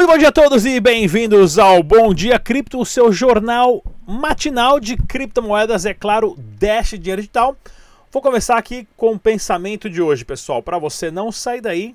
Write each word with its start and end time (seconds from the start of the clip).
Muito 0.00 0.12
bom 0.12 0.16
dia 0.16 0.28
a 0.28 0.32
todos 0.32 0.64
e 0.64 0.80
bem-vindos 0.80 1.58
ao 1.58 1.82
Bom 1.82 2.14
Dia 2.14 2.38
Cripto, 2.38 2.80
o 2.80 2.86
seu 2.86 3.12
jornal 3.12 3.84
matinal 4.06 4.80
de 4.80 4.96
criptomoedas, 4.96 5.84
é 5.84 5.92
claro, 5.92 6.34
Dash 6.38 6.92
Dinheiro 6.92 7.20
Digital. 7.20 7.54
Vou 8.10 8.22
começar 8.22 8.56
aqui 8.56 8.88
com 8.96 9.12
o 9.12 9.18
pensamento 9.18 9.90
de 9.90 10.00
hoje, 10.00 10.24
pessoal, 10.24 10.62
para 10.62 10.78
você 10.78 11.10
não 11.10 11.30
sair 11.30 11.60
daí. 11.60 11.94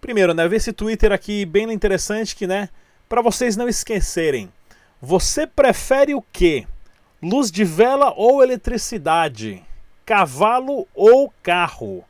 Primeiro, 0.00 0.32
né, 0.32 0.46
ver 0.46 0.58
esse 0.58 0.72
Twitter 0.72 1.10
aqui 1.10 1.44
bem 1.44 1.72
interessante 1.72 2.36
que, 2.36 2.46
né, 2.46 2.68
para 3.08 3.20
vocês 3.20 3.56
não 3.56 3.68
esquecerem. 3.68 4.48
Você 5.02 5.44
prefere 5.44 6.14
o 6.14 6.22
quê? 6.32 6.68
Luz 7.20 7.50
de 7.50 7.64
vela 7.64 8.14
ou 8.16 8.44
eletricidade? 8.44 9.60
Cavalo 10.06 10.86
ou 10.94 11.34
carro? 11.42 12.04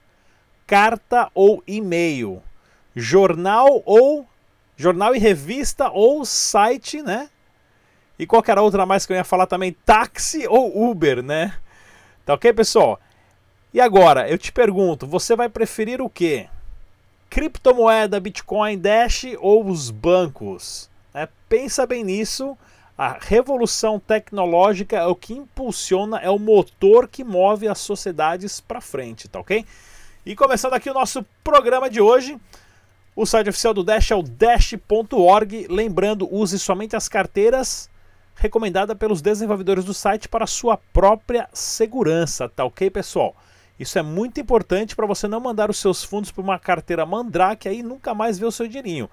Carta 0.66 1.30
ou 1.34 1.64
e-mail? 1.66 2.42
Jornal 2.94 3.82
ou 3.86 4.28
jornal 4.76 5.14
e 5.14 5.18
revista 5.18 5.90
ou 5.90 6.24
site, 6.24 7.02
né? 7.02 7.28
E 8.18 8.26
qualquer 8.26 8.58
outra 8.58 8.86
mais 8.86 9.04
que 9.04 9.12
eu 9.12 9.16
ia 9.16 9.24
falar 9.24 9.46
também, 9.46 9.72
táxi 9.84 10.46
ou 10.46 10.90
Uber, 10.90 11.22
né? 11.22 11.54
Tá 12.24 12.34
ok, 12.34 12.52
pessoal? 12.52 13.00
E 13.72 13.80
agora, 13.80 14.28
eu 14.28 14.38
te 14.38 14.52
pergunto, 14.52 15.06
você 15.06 15.34
vai 15.34 15.48
preferir 15.48 16.00
o 16.00 16.08
quê? 16.08 16.48
Criptomoeda, 17.28 18.20
Bitcoin, 18.20 18.78
Dash 18.78 19.26
ou 19.40 19.66
os 19.66 19.90
bancos? 19.90 20.88
É, 21.12 21.28
pensa 21.48 21.84
bem 21.84 22.04
nisso. 22.04 22.56
A 22.96 23.18
revolução 23.20 23.98
tecnológica 23.98 24.96
é 24.96 25.06
o 25.06 25.16
que 25.16 25.34
impulsiona, 25.34 26.18
é 26.18 26.30
o 26.30 26.38
motor 26.38 27.08
que 27.08 27.24
move 27.24 27.66
as 27.66 27.80
sociedades 27.80 28.60
para 28.60 28.80
frente, 28.80 29.26
tá 29.26 29.40
ok? 29.40 29.66
E 30.24 30.36
começando 30.36 30.74
aqui 30.74 30.88
o 30.88 30.94
nosso 30.94 31.26
programa 31.42 31.90
de 31.90 32.00
hoje, 32.00 32.38
o 33.16 33.24
site 33.24 33.48
oficial 33.48 33.72
do 33.72 33.84
Dash 33.84 34.10
é 34.10 34.16
o 34.16 34.22
dash.org. 34.22 35.66
Lembrando, 35.70 36.28
use 36.32 36.58
somente 36.58 36.96
as 36.96 37.08
carteiras 37.08 37.88
recomendadas 38.34 38.96
pelos 38.96 39.22
desenvolvedores 39.22 39.84
do 39.84 39.94
site 39.94 40.28
para 40.28 40.46
sua 40.46 40.76
própria 40.76 41.48
segurança, 41.52 42.48
tá 42.48 42.64
ok, 42.64 42.90
pessoal? 42.90 43.36
Isso 43.78 43.98
é 43.98 44.02
muito 44.02 44.40
importante 44.40 44.94
para 44.94 45.06
você 45.06 45.28
não 45.28 45.40
mandar 45.40 45.70
os 45.70 45.78
seus 45.78 46.02
fundos 46.02 46.30
para 46.30 46.42
uma 46.42 46.58
carteira 46.58 47.06
Mandrake 47.06 47.68
aí 47.68 47.82
nunca 47.82 48.14
mais 48.14 48.38
ver 48.38 48.46
o 48.46 48.52
seu 48.52 48.66
dinheirinho. 48.66 49.08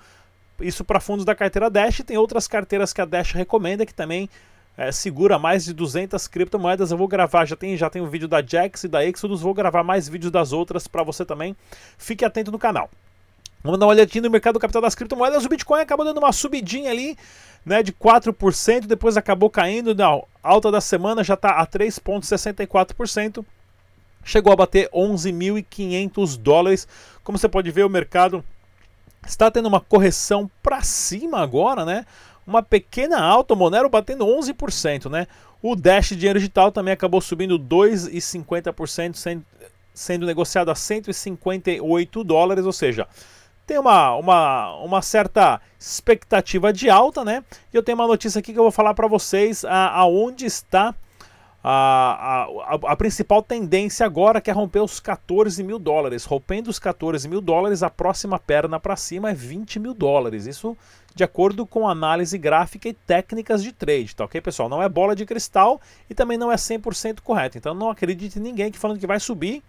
Isso 0.59 0.83
para 0.83 0.99
fundos 0.99 1.25
da 1.25 1.35
carteira 1.35 1.69
Dash, 1.69 2.01
tem 2.05 2.17
outras 2.17 2.47
carteiras 2.47 2.93
que 2.93 3.01
a 3.01 3.05
Dash 3.05 3.31
recomenda 3.31 3.85
que 3.85 3.93
também 3.93 4.29
é, 4.77 4.91
segura 4.91 5.37
mais 5.37 5.65
de 5.65 5.73
200 5.73 6.27
criptomoedas. 6.27 6.91
Eu 6.91 6.97
vou 6.97 7.07
gravar, 7.07 7.45
já 7.45 7.55
tem 7.55 7.75
já 7.77 7.89
tem 7.89 8.01
um 8.01 8.07
vídeo 8.07 8.27
da 8.27 8.41
Jax 8.41 8.83
e 8.83 8.87
da 8.87 9.05
Exodus, 9.05 9.41
vou 9.41 9.53
gravar 9.53 9.83
mais 9.83 10.07
vídeos 10.07 10.31
das 10.31 10.51
outras 10.51 10.87
para 10.87 11.03
você 11.03 11.25
também. 11.25 11.55
Fique 11.97 12.25
atento 12.25 12.51
no 12.51 12.59
canal. 12.59 12.89
Vamos 13.63 13.79
dar 13.79 13.85
uma 13.85 13.91
olhadinha 13.91 14.23
no 14.23 14.29
mercado 14.29 14.59
capital 14.59 14.81
das 14.81 14.95
criptomoedas. 14.95 15.45
O 15.45 15.49
Bitcoin 15.49 15.81
acabou 15.81 16.05
dando 16.05 16.17
uma 16.17 16.31
subidinha 16.31 16.89
ali, 16.89 17.17
né, 17.65 17.83
de 17.83 17.91
4%, 17.93 18.87
depois 18.87 19.17
acabou 19.17 19.49
caindo 19.49 19.93
na 19.93 20.19
alta 20.41 20.71
da 20.71 20.81
semana, 20.81 21.23
já 21.23 21.35
está 21.35 21.51
a 21.51 21.67
3,64%. 21.67 23.45
Chegou 24.23 24.53
a 24.53 24.55
bater 24.55 24.89
11.500 24.89 26.37
dólares. 26.37 26.87
Como 27.23 27.37
você 27.37 27.49
pode 27.49 27.71
ver, 27.71 27.85
o 27.85 27.89
mercado 27.89 28.43
está 29.25 29.49
tendo 29.49 29.67
uma 29.67 29.79
correção 29.79 30.49
para 30.61 30.81
cima 30.81 31.39
agora, 31.39 31.85
né? 31.85 32.05
Uma 32.45 32.63
pequena 32.63 33.21
alta, 33.21 33.53
o 33.53 33.57
Monero 33.57 33.89
batendo 33.89 34.25
11%, 34.25 35.09
né? 35.09 35.27
O 35.61 35.75
Dash 35.75 36.09
Dinheiro 36.09 36.39
Digital 36.39 36.71
também 36.71 36.93
acabou 36.93 37.21
subindo 37.21 37.57
2,50%, 37.59 39.15
sendo, 39.15 39.45
sendo 39.93 40.25
negociado 40.25 40.71
a 40.71 40.75
158 40.75 42.23
dólares, 42.23 42.65
ou 42.65 42.73
seja, 42.73 43.07
tem 43.71 43.79
uma, 43.79 44.13
uma, 44.17 44.75
uma 44.83 45.01
certa 45.01 45.61
expectativa 45.79 46.73
de 46.73 46.89
alta, 46.89 47.23
né? 47.23 47.41
E 47.73 47.77
eu 47.77 47.81
tenho 47.81 47.97
uma 47.97 48.05
notícia 48.05 48.39
aqui 48.39 48.51
que 48.51 48.59
eu 48.59 48.63
vou 48.63 48.71
falar 48.71 48.93
para 48.93 49.07
vocês 49.07 49.63
aonde 49.63 50.45
está 50.45 50.93
a, 51.63 52.47
a, 52.67 52.73
a, 52.91 52.95
principal 52.97 53.41
tendência 53.41 54.05
agora 54.05 54.41
que 54.41 54.49
é 54.49 54.53
romper 54.53 54.81
os 54.81 54.99
14 54.99 55.63
mil 55.63 55.79
dólares. 55.79 56.25
Rompendo 56.25 56.69
os 56.69 56.79
14 56.79 57.29
mil 57.29 57.39
dólares, 57.39 57.81
a 57.81 57.89
próxima 57.89 58.37
perna 58.37 58.77
para 58.77 58.97
cima 58.97 59.29
é 59.29 59.33
20 59.33 59.79
mil 59.79 59.93
dólares. 59.93 60.47
Isso 60.47 60.75
de 61.15 61.23
acordo 61.23 61.65
com 61.65 61.87
análise 61.87 62.37
gráfica 62.37 62.89
e 62.89 62.93
técnicas 62.93 63.63
de 63.63 63.71
trade, 63.71 64.13
tá 64.13 64.25
ok, 64.25 64.41
pessoal? 64.41 64.67
Não 64.67 64.83
é 64.83 64.89
bola 64.89 65.15
de 65.15 65.25
cristal 65.25 65.79
e 66.09 66.13
também 66.13 66.37
não 66.37 66.51
é 66.51 66.55
100% 66.55 67.21
correto. 67.21 67.57
Então 67.57 67.73
não 67.73 67.89
acredite 67.89 68.37
em 68.37 68.41
ninguém 68.41 68.69
que 68.69 68.77
falando 68.77 68.99
que 68.99 69.07
vai 69.07 69.19
subir, 69.19 69.63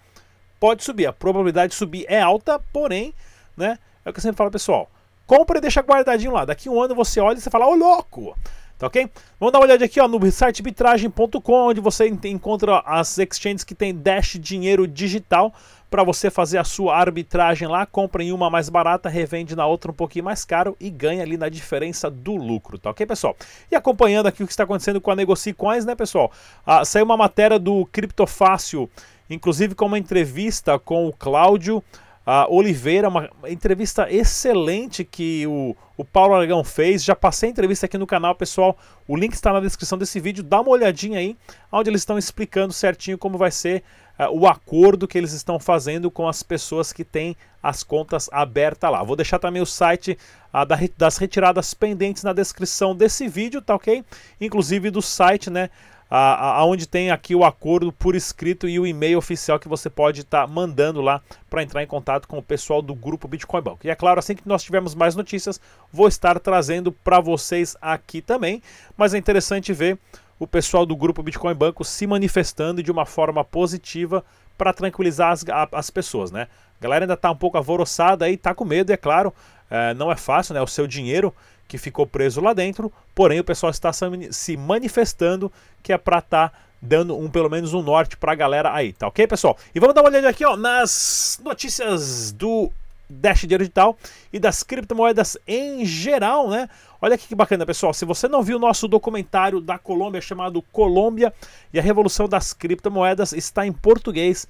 pode 0.59 0.83
subir. 0.83 1.07
A 1.07 1.13
probabilidade 1.13 1.71
de 1.71 1.77
subir 1.77 2.05
é 2.09 2.21
alta, 2.21 2.59
porém 2.73 3.15
né? 3.57 3.79
É 4.05 4.11
o 4.11 4.13
que 4.13 4.19
eu 4.19 4.23
sempre 4.23 4.37
falo, 4.37 4.51
pessoal. 4.51 4.91
Compra 5.27 5.59
e 5.59 5.61
deixa 5.61 5.81
guardadinho 5.81 6.33
lá. 6.33 6.45
Daqui 6.45 6.69
um 6.69 6.81
ano 6.81 6.95
você 6.95 7.21
olha 7.21 7.39
e 7.39 7.41
você 7.41 7.51
fala, 7.51 7.67
ô 7.67 7.75
louco! 7.75 8.37
Tá 8.83 8.89
ok? 8.89 9.09
Vamos 9.39 9.53
dar 9.53 9.61
uma 9.61 9.67
olhada 9.67 9.85
aqui 9.85 10.01
ó, 10.01 10.09
no 10.09 10.33
site 10.33 10.61
arbitragem.com, 10.61 11.53
onde 11.53 11.81
você 11.81 12.09
encontra 12.25 12.81
as 12.85 13.17
exchanges 13.17 13.63
que 13.63 13.77
tem 13.77 13.95
Dash 13.95 14.37
dinheiro 14.41 14.89
digital 14.89 15.55
para 15.89 16.03
você 16.03 16.31
fazer 16.31 16.59
a 16.59 16.65
sua 16.65 16.97
arbitragem 16.97 17.69
lá. 17.69 17.87
Compra 17.87 18.25
em 18.25 18.33
uma 18.33 18.51
mais 18.51 18.69
barata, 18.69 19.09
revende 19.09 19.55
na 19.55 19.67
outra 19.67 19.93
um 19.93 19.95
pouquinho 19.95 20.25
mais 20.25 20.45
caro 20.45 20.77
e 20.81 20.91
ganha 20.91 21.23
ali 21.23 21.37
na 21.37 21.49
diferença 21.49 22.11
do 22.11 22.35
lucro, 22.35 22.77
tá 22.77 22.91
ok, 22.91 23.07
pessoal? 23.07 23.37
E 23.71 23.77
acompanhando 23.77 24.27
aqui 24.27 24.43
o 24.43 24.47
que 24.47 24.53
está 24.53 24.65
acontecendo 24.65 25.01
com 25.01 25.13
a 25.13 25.17
Negocie 25.17 25.53
Coins, 25.53 25.85
né, 25.85 25.95
pessoal? 25.95 26.33
Ah, 26.67 26.85
saiu 26.85 27.05
uma 27.05 27.17
matéria 27.17 27.61
do 27.61 27.87
Criptofácil, 27.87 28.91
inclusive 29.31 29.77
com 29.77 29.87
uma 29.87 29.99
entrevista 29.99 30.77
com 30.77 31.07
o 31.07 31.13
Cláudio. 31.13 31.85
A 32.25 32.47
Oliveira, 32.49 33.09
uma 33.09 33.29
entrevista 33.49 34.07
excelente 34.09 35.05
que 35.05 35.45
o, 35.47 35.77
o 35.97 36.05
Paulo 36.05 36.35
Aragão 36.35 36.63
fez. 36.63 37.03
Já 37.03 37.17
passei 37.17 37.49
a 37.49 37.53
entrevista 37.53 37.87
aqui 37.87 37.99
no 37.99 38.07
canal, 38.07 38.33
pessoal. 38.37 38.79
O 39.09 39.17
link 39.17 39.33
está 39.33 39.53
na 39.53 39.59
descrição 39.59 39.99
desse 39.99 40.21
vídeo. 40.21 40.45
Dá 40.45 40.61
uma 40.61 40.71
olhadinha 40.71 41.19
aí, 41.19 41.37
onde 41.71 41.91
eles 41.91 42.03
estão 42.03 42.17
explicando 42.17 42.73
certinho 42.73 43.19
como 43.19 43.37
vai 43.37 43.51
ser 43.51 43.83
uh, 44.21 44.31
o 44.31 44.47
acordo 44.47 45.09
que 45.09 45.19
eles 45.19 45.33
estão 45.33 45.59
fazendo 45.59 46.13
com 46.13 46.29
as 46.29 46.45
pessoas 46.45 46.93
que 46.93 47.05
têm 47.05 47.37
as 47.61 47.83
contas 47.83 48.29
abertas 48.33 48.93
lá. 48.93 49.03
Vou 49.03 49.17
deixar 49.17 49.41
também 49.41 49.61
o 49.61 49.67
site 49.67 50.17
uh, 50.55 50.65
da, 50.65 50.79
das 50.97 51.17
retiradas 51.17 51.75
pendentes 51.75 52.23
na 52.23 52.33
descrição 52.33 52.95
desse 52.95 53.27
vídeo, 53.27 53.61
tá 53.61 53.75
ok? 53.75 54.05
Inclusive 54.41 54.91
do 54.91 55.03
site, 55.03 55.51
né? 55.51 55.71
Aonde 56.15 56.87
tem 56.87 57.11
aqui 57.11 57.35
o 57.35 57.43
acordo 57.43 57.91
por 57.91 58.15
escrito 58.15 58.69
e 58.69 58.79
o 58.79 58.87
e-mail 58.87 59.17
oficial 59.17 59.59
que 59.59 59.67
você 59.67 59.89
pode 59.89 60.21
estar 60.21 60.43
tá 60.43 60.47
mandando 60.47 61.01
lá 61.01 61.23
para 61.49 61.63
entrar 61.63 61.83
em 61.83 61.87
contato 61.87 62.29
com 62.29 62.37
o 62.37 62.43
pessoal 62.43 62.83
do 62.83 62.95
grupo 62.95 63.27
Bitcoin 63.27 63.63
Bank. 63.63 63.87
E 63.87 63.91
é 63.91 63.95
claro, 63.95 64.19
assim 64.19 64.35
que 64.35 64.47
nós 64.47 64.63
tivermos 64.63 64.95
mais 64.95 65.17
notícias, 65.17 65.59
vou 65.91 66.07
estar 66.07 66.39
trazendo 66.39 66.93
para 66.93 67.19
vocês 67.19 67.75
aqui 67.81 68.21
também. 68.21 68.63
Mas 68.95 69.15
é 69.15 69.19
interessante 69.19 69.73
ver 69.73 69.99
o 70.39 70.47
pessoal 70.47 70.85
do 70.85 70.95
grupo 70.95 71.23
Bitcoin 71.23 71.55
Banco 71.55 71.83
se 71.83 72.07
manifestando 72.07 72.83
de 72.83 72.91
uma 72.91 73.07
forma 73.07 73.43
positiva 73.43 74.23
para 74.59 74.75
tranquilizar 74.75 75.33
as, 75.33 75.45
as 75.73 75.89
pessoas, 75.89 76.31
né? 76.31 76.47
A 76.79 76.83
galera 76.83 77.05
ainda 77.05 77.15
está 77.15 77.31
um 77.31 77.37
pouco 77.37 77.57
alvoroçada 77.57 78.27
aí, 78.27 78.35
está 78.35 78.55
com 78.55 78.65
medo, 78.65 78.93
é 78.93 78.97
claro, 78.97 79.33
é, 79.73 79.95
não 79.95 80.13
é 80.13 80.17
fácil, 80.17 80.53
né? 80.53 80.61
O 80.61 80.67
seu 80.67 80.87
dinheiro 80.87 81.35
que 81.67 81.79
ficou 81.79 82.07
preso 82.07 82.43
lá 82.43 82.53
dentro, 82.53 82.93
porém 83.15 83.41
o 83.41 83.45
pessoal 83.45 83.71
está 83.71 83.91
se 83.91 84.55
manifestando 84.59 85.51
que 85.83 85.95
é 85.95 85.97
para 85.97 86.19
estar 86.19 86.51
tá 86.51 86.59
dando 86.83 87.17
um 87.17 87.31
pelo 87.31 87.49
menos 87.49 87.73
um 87.73 87.81
norte 87.81 88.15
para 88.15 88.33
a 88.33 88.35
galera 88.35 88.75
aí, 88.75 88.93
tá 88.93 89.07
ok, 89.07 89.27
pessoal? 89.27 89.57
E 89.75 89.81
vamos 89.81 89.95
dar 89.95 90.03
uma 90.03 90.11
olhada 90.11 90.29
aqui, 90.29 90.45
ó, 90.45 90.59
nas 90.59 91.41
notícias 91.43 92.33
do 92.33 92.71
Dash 93.09 93.41
Dinheiro 93.41 93.65
Digital 93.65 93.97
e 94.31 94.39
das 94.39 94.63
criptomoedas 94.63 95.39
em 95.47 95.87
geral, 95.87 96.51
né? 96.51 96.69
Olha 97.01 97.17
que 97.17 97.35
bacana, 97.35 97.65
pessoal. 97.65 97.95
Se 97.95 98.05
você 98.05 98.29
não 98.29 98.43
viu 98.43 98.59
o 98.59 98.61
nosso 98.61 98.87
documentário 98.87 99.59
da 99.59 99.79
Colômbia 99.79 100.21
chamado 100.21 100.61
Colômbia 100.71 101.33
e 101.73 101.79
a 101.79 101.83
Revolução 101.83 102.29
das 102.29 102.53
Criptomoedas, 102.53 103.33
está 103.33 103.67
em 103.67 103.73
português 103.73 104.47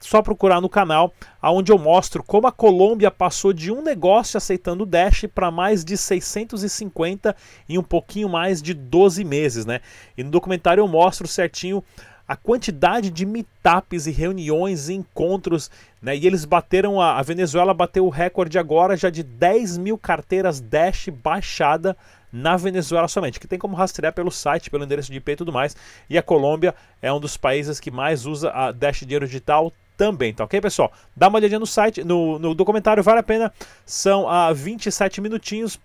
só 0.00 0.22
procurar 0.22 0.60
no 0.60 0.68
canal, 0.68 1.12
onde 1.42 1.72
eu 1.72 1.78
mostro 1.78 2.22
como 2.22 2.46
a 2.46 2.52
Colômbia 2.52 3.10
passou 3.10 3.52
de 3.52 3.72
um 3.72 3.82
negócio 3.82 4.36
aceitando 4.36 4.86
Dash 4.86 5.26
para 5.34 5.50
mais 5.50 5.84
de 5.84 5.96
650 5.96 7.34
em 7.68 7.78
um 7.78 7.82
pouquinho 7.82 8.28
mais 8.28 8.62
de 8.62 8.74
12 8.74 9.24
meses, 9.24 9.66
né? 9.66 9.80
E 10.16 10.22
no 10.22 10.30
documentário 10.30 10.80
eu 10.80 10.88
mostro 10.88 11.26
certinho 11.26 11.82
a 12.28 12.36
quantidade 12.36 13.08
de 13.10 13.24
meetups 13.24 14.06
e 14.06 14.10
reuniões 14.10 14.90
e 14.90 14.94
encontros, 14.94 15.70
né? 16.00 16.14
E 16.14 16.26
eles 16.26 16.44
bateram, 16.44 17.00
a, 17.00 17.18
a 17.18 17.22
Venezuela 17.22 17.72
bateu 17.72 18.04
o 18.04 18.10
recorde 18.10 18.58
agora 18.58 18.96
já 18.96 19.08
de 19.08 19.22
10 19.22 19.78
mil 19.78 19.96
carteiras 19.96 20.60
Dash 20.60 21.08
baixada 21.08 21.96
na 22.30 22.54
Venezuela 22.58 23.08
somente, 23.08 23.40
que 23.40 23.48
tem 23.48 23.58
como 23.58 23.74
rastrear 23.74 24.12
pelo 24.12 24.30
site, 24.30 24.68
pelo 24.68 24.84
endereço 24.84 25.10
de 25.10 25.16
IP 25.16 25.32
e 25.32 25.36
tudo 25.36 25.50
mais. 25.50 25.74
E 26.10 26.18
a 26.18 26.22
Colômbia 26.22 26.74
é 27.00 27.10
um 27.10 27.18
dos 27.18 27.38
países 27.38 27.80
que 27.80 27.90
mais 27.90 28.26
usa 28.26 28.50
a 28.50 28.72
Dash 28.72 29.00
Dinheiro 29.00 29.26
Digital 29.26 29.72
também, 29.98 30.32
tá 30.32 30.44
ok, 30.44 30.60
pessoal? 30.60 30.90
Dá 31.14 31.28
uma 31.28 31.38
olhadinha 31.38 31.58
no 31.58 31.66
site, 31.66 32.02
no, 32.04 32.38
no 32.38 32.54
documentário, 32.54 33.02
vale 33.02 33.18
a 33.18 33.22
pena. 33.22 33.52
São 33.84 34.26
ah, 34.28 34.52
27 34.52 35.20
minutinhos 35.20 35.78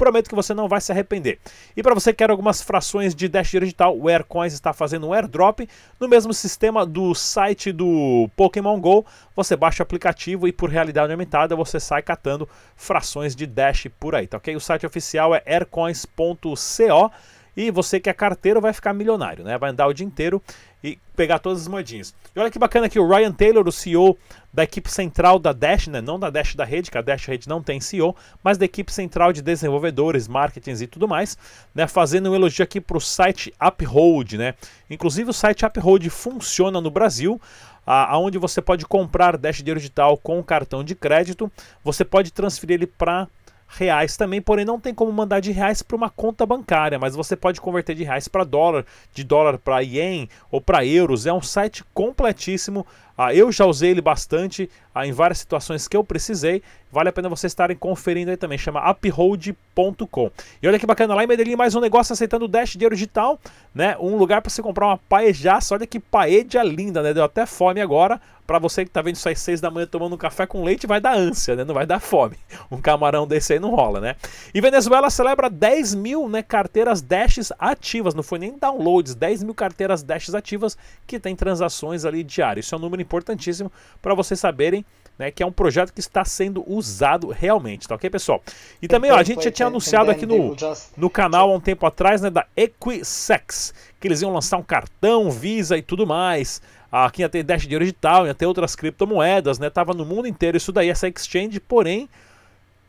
Prometo 0.00 0.30
que 0.30 0.34
você 0.34 0.54
não 0.54 0.66
vai 0.66 0.80
se 0.80 0.90
arrepender. 0.90 1.38
E 1.76 1.82
para 1.82 1.92
você 1.92 2.10
que 2.10 2.16
quer 2.16 2.30
algumas 2.30 2.62
frações 2.62 3.14
de 3.14 3.28
Dash 3.28 3.50
Digital, 3.50 3.94
o 3.94 4.08
Aircoins 4.08 4.54
está 4.54 4.72
fazendo 4.72 5.06
um 5.06 5.12
airdrop 5.12 5.68
no 6.00 6.08
mesmo 6.08 6.32
sistema 6.32 6.86
do 6.86 7.14
site 7.14 7.70
do 7.70 8.30
Pokémon 8.34 8.80
GO. 8.80 9.04
Você 9.36 9.54
baixa 9.54 9.82
o 9.82 9.84
aplicativo 9.84 10.48
e 10.48 10.52
por 10.52 10.70
realidade 10.70 11.12
aumentada 11.12 11.54
você 11.54 11.78
sai 11.78 12.00
catando 12.00 12.48
frações 12.74 13.36
de 13.36 13.46
Dash 13.46 13.88
por 14.00 14.14
aí, 14.14 14.26
tá 14.26 14.38
ok? 14.38 14.56
O 14.56 14.60
site 14.60 14.86
oficial 14.86 15.34
é 15.34 15.42
aircoins.co 15.44 17.12
e 17.56 17.70
você 17.70 18.00
que 18.00 18.08
é 18.08 18.12
carteiro 18.12 18.60
vai 18.60 18.72
ficar 18.72 18.92
milionário, 18.92 19.44
né? 19.44 19.58
Vai 19.58 19.70
andar 19.70 19.86
o 19.86 19.92
dia 19.92 20.06
inteiro 20.06 20.42
e 20.82 20.98
pegar 21.14 21.38
todas 21.38 21.62
as 21.62 21.68
moedinhas. 21.68 22.14
E 22.34 22.40
olha 22.40 22.50
que 22.50 22.58
bacana 22.58 22.88
que 22.88 22.98
o 22.98 23.06
Ryan 23.06 23.32
Taylor, 23.32 23.66
o 23.68 23.72
CEO 23.72 24.16
da 24.52 24.64
equipe 24.64 24.90
central 24.90 25.38
da 25.38 25.52
Dash, 25.52 25.86
né? 25.88 26.00
não 26.00 26.18
da 26.18 26.30
Dash 26.30 26.54
da 26.54 26.64
rede, 26.64 26.90
que 26.90 26.96
a 26.96 27.02
Dash 27.02 27.26
rede 27.26 27.48
não 27.48 27.62
tem 27.62 27.80
CEO, 27.80 28.16
mas 28.42 28.56
da 28.56 28.64
equipe 28.64 28.92
central 28.92 29.32
de 29.32 29.42
desenvolvedores, 29.42 30.26
marketing 30.26 30.82
e 30.82 30.86
tudo 30.86 31.06
mais, 31.06 31.36
né? 31.74 31.86
fazendo 31.86 32.30
um 32.30 32.34
elogio 32.34 32.62
aqui 32.62 32.80
para 32.80 32.96
o 32.96 33.00
site 33.00 33.52
Uphold. 33.60 34.38
Né? 34.38 34.54
Inclusive 34.88 35.30
o 35.30 35.34
site 35.34 35.64
Uphold 35.64 36.08
funciona 36.08 36.80
no 36.80 36.90
Brasil, 36.90 37.40
aonde 37.86 38.38
você 38.38 38.62
pode 38.62 38.86
comprar 38.86 39.36
Dash 39.36 39.58
Dinheiro 39.58 39.80
Digital 39.80 40.16
com 40.16 40.42
cartão 40.42 40.82
de 40.82 40.94
crédito, 40.94 41.50
você 41.84 42.04
pode 42.04 42.32
transferir 42.32 42.74
ele 42.74 42.86
para 42.86 43.28
reais 43.70 44.16
também, 44.16 44.42
porém 44.42 44.64
não 44.64 44.80
tem 44.80 44.92
como 44.92 45.12
mandar 45.12 45.40
de 45.40 45.52
reais 45.52 45.82
para 45.82 45.96
uma 45.96 46.10
conta 46.10 46.44
bancária, 46.44 46.98
mas 46.98 47.14
você 47.14 47.36
pode 47.36 47.60
converter 47.60 47.94
de 47.94 48.04
reais 48.04 48.26
para 48.26 48.44
dólar, 48.44 48.84
de 49.14 49.22
dólar 49.22 49.58
para 49.58 49.82
ien 49.82 50.28
ou 50.50 50.60
para 50.60 50.84
euros. 50.84 51.26
É 51.26 51.32
um 51.32 51.40
site 51.40 51.84
completíssimo. 51.94 52.86
Ah, 53.22 53.34
eu 53.34 53.52
já 53.52 53.66
usei 53.66 53.90
ele 53.90 54.00
bastante 54.00 54.70
ah, 54.94 55.06
em 55.06 55.12
várias 55.12 55.38
situações 55.38 55.86
que 55.86 55.94
eu 55.94 56.02
precisei. 56.02 56.62
Vale 56.90 57.10
a 57.10 57.12
pena 57.12 57.28
vocês 57.28 57.50
estarem 57.50 57.76
conferindo 57.76 58.30
aí 58.30 58.36
também. 58.38 58.56
Chama 58.56 58.90
uphold.com. 58.90 60.30
E 60.62 60.66
olha 60.66 60.78
que 60.78 60.86
bacana, 60.86 61.14
lá 61.14 61.22
em 61.22 61.26
Medellín 61.26 61.54
mais 61.54 61.74
um 61.74 61.80
negócio 61.80 62.14
aceitando 62.14 62.48
Dash 62.48 62.70
dinheiro 62.70 62.94
digital, 62.94 63.38
né? 63.74 63.94
Um 64.00 64.16
lugar 64.16 64.40
para 64.40 64.50
você 64.50 64.62
comprar 64.62 64.86
uma 64.86 64.96
paejaça. 64.96 65.74
Olha 65.74 65.86
que 65.86 66.00
paeja 66.00 66.62
linda, 66.62 67.02
né? 67.02 67.12
Deu 67.12 67.22
até 67.22 67.44
fome 67.44 67.80
agora. 67.80 68.18
Para 68.50 68.58
você 68.58 68.84
que 68.84 68.90
tá 68.90 69.00
vendo 69.00 69.14
isso 69.14 69.28
às 69.28 69.38
6 69.38 69.60
da 69.60 69.70
manhã 69.70 69.86
tomando 69.86 70.14
um 70.14 70.18
café 70.18 70.44
com 70.44 70.64
leite, 70.64 70.84
vai 70.84 71.00
dar 71.00 71.16
ânsia, 71.16 71.54
né? 71.54 71.62
Não 71.62 71.72
vai 71.72 71.86
dar 71.86 72.00
fome. 72.00 72.36
Um 72.68 72.80
camarão 72.80 73.26
desse 73.26 73.52
aí 73.52 73.60
não 73.60 73.70
rola, 73.70 74.00
né? 74.00 74.16
E 74.52 74.60
Venezuela 74.60 75.10
celebra 75.10 75.50
10 75.50 75.94
mil 75.94 76.28
né, 76.28 76.42
carteiras 76.42 77.00
Dashes 77.00 77.52
ativas. 77.58 78.14
Não 78.14 78.22
foi 78.22 78.40
nem 78.40 78.58
downloads, 78.58 79.14
10 79.14 79.44
mil 79.44 79.54
carteiras 79.54 80.02
Dashes 80.02 80.34
ativas 80.34 80.76
que 81.06 81.20
tem 81.20 81.36
transações 81.36 82.04
ali 82.04 82.24
diárias. 82.24 82.66
Isso 82.66 82.74
é 82.74 82.78
um 82.78 82.80
número 82.80 83.02
importantíssimo 83.10 83.70
para 84.00 84.14
vocês 84.14 84.38
saberem 84.38 84.84
né, 85.20 85.30
que 85.30 85.42
é 85.42 85.46
um 85.46 85.52
projeto 85.52 85.92
que 85.92 86.00
está 86.00 86.24
sendo 86.24 86.64
usado 86.66 87.28
realmente, 87.28 87.86
tá 87.86 87.94
ok, 87.94 88.08
pessoal? 88.08 88.42
E 88.80 88.88
também, 88.88 89.10
ó, 89.10 89.16
a 89.16 89.22
gente 89.22 89.44
já 89.44 89.50
tinha 89.50 89.68
anunciado 89.68 90.10
aqui 90.10 90.24
no, 90.24 90.56
no 90.96 91.10
canal 91.10 91.50
há 91.50 91.54
um 91.54 91.60
tempo 91.60 91.84
atrás, 91.84 92.22
né, 92.22 92.30
da 92.30 92.46
Equisex, 92.56 93.74
que 94.00 94.08
eles 94.08 94.22
iam 94.22 94.32
lançar 94.32 94.56
um 94.56 94.62
cartão, 94.62 95.30
Visa 95.30 95.76
e 95.76 95.82
tudo 95.82 96.06
mais. 96.06 96.62
Aqui 96.90 97.20
ia 97.20 97.28
ter 97.28 97.42
Dash 97.42 97.62
Dinheiro 97.62 97.84
Digital, 97.84 98.26
ia 98.26 98.34
ter 98.34 98.46
outras 98.46 98.74
criptomoedas, 98.74 99.58
né? 99.58 99.68
Tava 99.68 99.92
no 99.92 100.06
mundo 100.06 100.26
inteiro 100.26 100.56
isso 100.56 100.72
daí, 100.72 100.88
essa 100.88 101.06
exchange, 101.06 101.60
porém, 101.60 102.08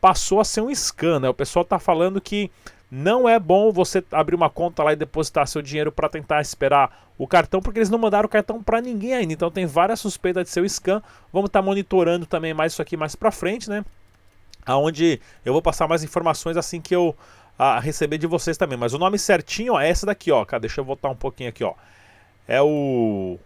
passou 0.00 0.40
a 0.40 0.44
ser 0.44 0.62
um 0.62 0.74
scan, 0.74 1.20
né? 1.20 1.28
O 1.28 1.34
pessoal 1.34 1.66
tá 1.66 1.78
falando 1.78 2.18
que 2.18 2.50
não 2.94 3.26
é 3.26 3.40
bom 3.40 3.72
você 3.72 4.04
abrir 4.12 4.34
uma 4.34 4.50
conta 4.50 4.82
lá 4.82 4.92
e 4.92 4.96
depositar 4.96 5.46
seu 5.46 5.62
dinheiro 5.62 5.90
para 5.90 6.10
tentar 6.10 6.42
esperar 6.42 7.08
o 7.16 7.26
cartão, 7.26 7.62
porque 7.62 7.78
eles 7.78 7.88
não 7.88 7.98
mandaram 7.98 8.26
o 8.26 8.28
cartão 8.28 8.62
para 8.62 8.82
ninguém 8.82 9.14
ainda. 9.14 9.32
Então 9.32 9.50
tem 9.50 9.64
várias 9.64 9.98
suspeitas 9.98 10.44
de 10.44 10.50
ser 10.50 10.60
o 10.60 10.68
scan. 10.68 11.02
Vamos 11.32 11.48
estar 11.48 11.60
tá 11.60 11.64
monitorando 11.64 12.26
também 12.26 12.52
mais 12.52 12.72
isso 12.74 12.82
aqui 12.82 12.94
mais 12.94 13.16
para 13.16 13.30
frente, 13.30 13.70
né? 13.70 13.82
Aonde 14.66 15.18
eu 15.42 15.54
vou 15.54 15.62
passar 15.62 15.88
mais 15.88 16.04
informações 16.04 16.58
assim 16.58 16.82
que 16.82 16.94
eu 16.94 17.16
a, 17.58 17.80
receber 17.80 18.18
de 18.18 18.26
vocês 18.26 18.58
também. 18.58 18.76
Mas 18.76 18.92
o 18.92 18.98
nome 18.98 19.18
certinho 19.18 19.72
ó, 19.72 19.80
é 19.80 19.88
essa 19.88 20.04
daqui, 20.04 20.30
ó. 20.30 20.44
Deixa 20.60 20.82
eu 20.82 20.84
voltar 20.84 21.08
um 21.08 21.16
pouquinho 21.16 21.48
aqui, 21.48 21.64
ó. 21.64 21.72
É 22.46 22.60
o 22.60 23.38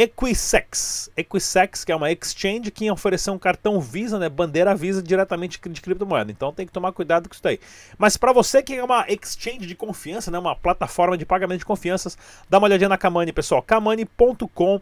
Equisex. 0.00 1.10
Equisex, 1.16 1.84
que 1.84 1.90
é 1.90 1.96
uma 1.96 2.12
exchange 2.12 2.70
que 2.70 2.88
ofereceu 2.88 3.34
um 3.34 3.38
cartão 3.38 3.80
Visa, 3.80 4.16
né, 4.16 4.28
bandeira 4.28 4.72
Visa 4.72 5.02
diretamente 5.02 5.58
de 5.60 5.80
criptomoeda. 5.80 6.30
Então 6.30 6.52
tem 6.52 6.64
que 6.64 6.72
tomar 6.72 6.92
cuidado 6.92 7.28
com 7.28 7.32
isso 7.32 7.42
daí. 7.42 7.58
Mas 7.98 8.16
para 8.16 8.32
você 8.32 8.62
que 8.62 8.74
é 8.74 8.84
uma 8.84 9.04
exchange 9.08 9.66
de 9.66 9.74
confiança, 9.74 10.30
né, 10.30 10.38
uma 10.38 10.54
plataforma 10.54 11.18
de 11.18 11.26
pagamento 11.26 11.58
de 11.58 11.64
confianças, 11.64 12.16
dá 12.48 12.58
uma 12.58 12.68
olhadinha 12.68 12.88
na 12.88 12.96
Kamani, 12.96 13.32
pessoal. 13.32 13.60
kamani.com 13.60 14.80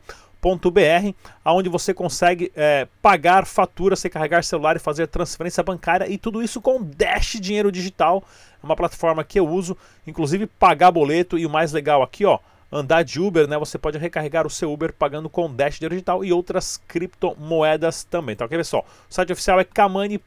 br 0.71 1.15
onde 1.45 1.69
você 1.69 1.95
consegue 1.95 2.53
é, 2.55 2.87
pagar 3.01 3.47
faturas, 3.47 3.99
você 3.99 4.11
carregar 4.11 4.45
celular 4.45 4.77
e 4.77 4.79
fazer 4.79 5.07
transferência 5.09 5.63
bancária 5.63 6.07
e 6.09 6.19
tudo 6.19 6.43
isso 6.43 6.61
com 6.61 6.83
Dash 6.83 7.39
Dinheiro 7.41 7.73
Digital. 7.73 8.23
É 8.63 8.67
uma 8.67 8.77
plataforma 8.77 9.25
que 9.25 9.41
eu 9.41 9.49
uso, 9.49 9.77
inclusive 10.07 10.47
pagar 10.47 10.91
boleto 10.91 11.39
e 11.39 11.47
o 11.47 11.51
mais 11.51 11.73
legal 11.73 12.03
aqui, 12.03 12.25
ó, 12.27 12.39
andar 12.71 13.03
de 13.03 13.21
Uber, 13.21 13.47
né, 13.47 13.59
você 13.59 13.79
pode 13.79 13.99
recarregar 13.99 14.47
o 14.47 14.51
seu 14.51 14.73
Uber 14.73 14.93
pagando 14.93 15.29
com 15.29 15.53
Dash 15.53 15.79
Digital 15.79 16.25
e 16.25 16.33
outras 16.33 16.81
criptomoedas 16.89 18.05
também. 18.05 18.37
Tá 18.37 18.45
ok, 18.45 18.59
pessoal? 18.59 18.87
O 19.09 19.15
site 19.15 19.33
oficial 19.33 19.61
é 19.61 19.65
kamani.com.br. 19.65 20.21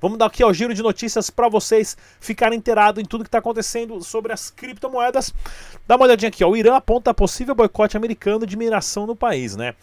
Vamos 0.00 0.18
dar 0.18 0.26
aqui 0.26 0.44
o 0.44 0.52
giro 0.52 0.74
de 0.74 0.82
notícias 0.82 1.30
para 1.30 1.48
vocês 1.48 1.96
ficarem 2.20 2.58
inteirados 2.58 3.02
em 3.02 3.06
tudo 3.06 3.24
que 3.24 3.28
está 3.28 3.38
acontecendo 3.38 4.02
sobre 4.02 4.32
as 4.32 4.50
criptomoedas. 4.50 5.32
Dá 5.86 5.96
uma 5.96 6.06
olhadinha 6.06 6.28
aqui, 6.28 6.42
ó. 6.42 6.48
o 6.48 6.56
Irã 6.56 6.76
aponta 6.76 7.14
possível 7.14 7.54
boicote 7.54 7.96
americano 7.96 8.46
de 8.46 8.56
mineração 8.56 9.06
no 9.06 9.14
país, 9.14 9.56
né? 9.56 9.74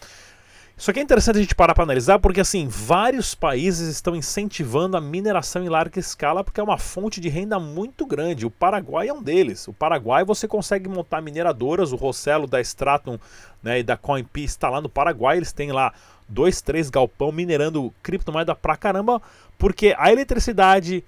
Isso 0.78 0.92
aqui 0.92 1.00
é 1.00 1.02
interessante 1.02 1.38
a 1.38 1.40
gente 1.40 1.56
parar 1.56 1.74
para 1.74 1.82
analisar, 1.82 2.20
porque 2.20 2.40
assim, 2.40 2.68
vários 2.68 3.34
países 3.34 3.88
estão 3.88 4.14
incentivando 4.14 4.96
a 4.96 5.00
mineração 5.00 5.64
em 5.64 5.68
larga 5.68 5.98
escala, 5.98 6.44
porque 6.44 6.60
é 6.60 6.62
uma 6.62 6.78
fonte 6.78 7.20
de 7.20 7.28
renda 7.28 7.58
muito 7.58 8.06
grande. 8.06 8.46
O 8.46 8.50
Paraguai 8.50 9.08
é 9.08 9.12
um 9.12 9.20
deles. 9.20 9.66
O 9.66 9.72
Paraguai 9.72 10.24
você 10.24 10.46
consegue 10.46 10.88
montar 10.88 11.20
mineradoras, 11.20 11.90
o 11.90 11.96
Rossello 11.96 12.46
da 12.46 12.60
Stratum 12.60 13.18
né, 13.60 13.80
e 13.80 13.82
da 13.82 13.96
CoinP 13.96 14.44
está 14.44 14.70
lá 14.70 14.80
no 14.80 14.88
Paraguai, 14.88 15.38
eles 15.38 15.52
têm 15.52 15.72
lá 15.72 15.92
dois, 16.28 16.62
três 16.62 16.88
galpão 16.88 17.32
minerando 17.32 17.92
criptomoeda 18.00 18.54
pra 18.54 18.76
caramba, 18.76 19.20
porque 19.58 19.96
a 19.98 20.12
eletricidade 20.12 21.04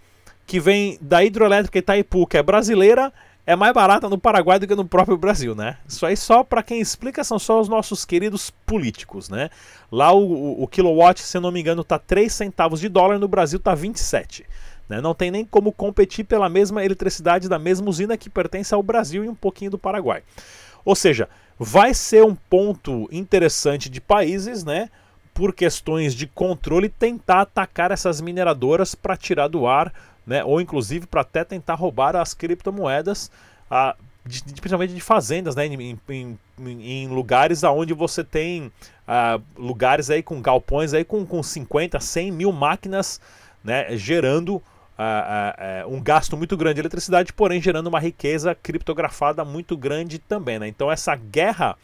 que 0.48 0.58
vem 0.58 0.98
da 1.00 1.22
hidroelétrica 1.22 1.78
Itaipu, 1.78 2.26
que 2.26 2.36
é 2.36 2.42
brasileira, 2.42 3.12
é 3.50 3.56
mais 3.56 3.74
barata 3.74 4.08
no 4.08 4.16
Paraguai 4.16 4.60
do 4.60 4.66
que 4.66 4.76
no 4.76 4.84
próprio 4.84 5.16
Brasil, 5.16 5.56
né? 5.56 5.76
Isso 5.88 6.06
aí 6.06 6.16
só 6.16 6.44
para 6.44 6.62
quem 6.62 6.80
explica 6.80 7.24
são 7.24 7.36
só 7.36 7.60
os 7.60 7.68
nossos 7.68 8.04
queridos 8.04 8.48
políticos, 8.64 9.28
né? 9.28 9.50
Lá 9.90 10.12
o, 10.12 10.22
o, 10.22 10.62
o 10.62 10.68
kilowatt, 10.68 11.20
se 11.20 11.40
não 11.40 11.50
me 11.50 11.60
engano, 11.60 11.82
tá 11.82 11.98
3 11.98 12.32
centavos 12.32 12.78
de 12.78 12.88
dólar, 12.88 13.18
no 13.18 13.26
Brasil 13.26 13.58
tá 13.58 13.74
27. 13.74 14.46
Né? 14.88 15.00
Não 15.00 15.14
tem 15.14 15.32
nem 15.32 15.44
como 15.44 15.72
competir 15.72 16.24
pela 16.24 16.48
mesma 16.48 16.84
eletricidade 16.84 17.48
da 17.48 17.58
mesma 17.58 17.88
usina 17.88 18.16
que 18.16 18.30
pertence 18.30 18.72
ao 18.72 18.84
Brasil 18.84 19.24
e 19.24 19.28
um 19.28 19.34
pouquinho 19.34 19.72
do 19.72 19.78
Paraguai. 19.78 20.22
Ou 20.84 20.94
seja, 20.94 21.28
vai 21.58 21.92
ser 21.92 22.24
um 22.24 22.36
ponto 22.36 23.08
interessante 23.10 23.90
de 23.90 24.00
países, 24.00 24.62
né? 24.62 24.88
Por 25.34 25.52
questões 25.52 26.14
de 26.14 26.28
controle, 26.28 26.88
tentar 26.88 27.40
atacar 27.40 27.90
essas 27.90 28.20
mineradoras 28.20 28.94
para 28.94 29.16
tirar 29.16 29.48
do 29.48 29.66
ar 29.66 29.92
né? 30.26 30.44
ou 30.44 30.60
inclusive 30.60 31.06
para 31.06 31.22
até 31.22 31.44
tentar 31.44 31.74
roubar 31.74 32.14
as 32.14 32.34
criptomoedas, 32.34 33.30
a, 33.70 33.94
de, 34.26 34.42
de, 34.42 34.54
principalmente 34.54 34.94
de 34.94 35.00
fazendas, 35.00 35.54
né? 35.54 35.66
em, 35.66 35.98
em, 36.08 36.38
em 36.58 37.08
lugares 37.08 37.62
onde 37.62 37.94
você 37.94 38.24
tem 38.24 38.66
uh, 38.66 39.42
lugares 39.56 40.10
aí 40.10 40.22
com 40.22 40.40
galpões 40.42 40.92
aí 40.92 41.04
com, 41.04 41.24
com 41.24 41.42
50, 41.42 42.00
100 42.00 42.30
mil 42.32 42.52
máquinas 42.52 43.20
né? 43.62 43.96
gerando 43.96 44.56
uh, 44.56 44.62
uh, 45.86 45.94
um 45.94 46.00
gasto 46.00 46.36
muito 46.36 46.56
grande 46.56 46.74
de 46.74 46.80
eletricidade, 46.80 47.32
porém 47.32 47.60
gerando 47.60 47.86
uma 47.86 48.00
riqueza 48.00 48.54
criptografada 48.54 49.44
muito 49.44 49.76
grande 49.76 50.18
também. 50.18 50.58
Né? 50.58 50.68
Então 50.68 50.90
essa 50.90 51.14
guerra 51.14 51.76